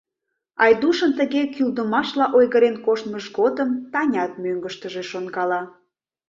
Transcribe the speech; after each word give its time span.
Айдушын 0.63 1.11
тыге 1.19 1.43
кӱлдымашла 1.55 2.25
ойгырен 2.37 2.75
коштмыж 2.85 3.25
годым 3.37 3.69
Танят 3.91 4.31
мӧҥгыштыжӧ 4.43 5.03
шонкала. 5.11 5.61